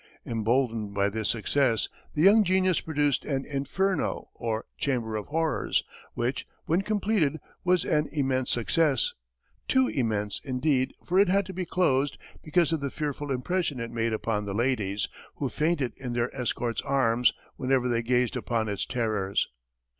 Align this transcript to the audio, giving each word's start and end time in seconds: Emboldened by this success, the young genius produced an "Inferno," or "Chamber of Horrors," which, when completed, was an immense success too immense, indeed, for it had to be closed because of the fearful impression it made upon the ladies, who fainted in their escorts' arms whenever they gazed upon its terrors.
Emboldened 0.25 0.95
by 0.95 1.09
this 1.09 1.29
success, 1.29 1.87
the 2.15 2.23
young 2.23 2.43
genius 2.43 2.79
produced 2.79 3.23
an 3.23 3.45
"Inferno," 3.45 4.29
or 4.33 4.65
"Chamber 4.75 5.15
of 5.15 5.27
Horrors," 5.27 5.83
which, 6.15 6.43
when 6.65 6.81
completed, 6.81 7.39
was 7.63 7.85
an 7.85 8.09
immense 8.11 8.49
success 8.49 9.13
too 9.67 9.89
immense, 9.89 10.41
indeed, 10.43 10.95
for 11.05 11.19
it 11.19 11.29
had 11.29 11.45
to 11.45 11.53
be 11.53 11.67
closed 11.67 12.17
because 12.41 12.71
of 12.73 12.79
the 12.81 12.89
fearful 12.89 13.29
impression 13.31 13.79
it 13.79 13.91
made 13.91 14.11
upon 14.11 14.45
the 14.45 14.55
ladies, 14.55 15.07
who 15.35 15.49
fainted 15.49 15.93
in 15.97 16.13
their 16.13 16.35
escorts' 16.35 16.81
arms 16.81 17.31
whenever 17.57 17.87
they 17.87 18.01
gazed 18.01 18.35
upon 18.35 18.69
its 18.69 18.87
terrors. 18.87 19.49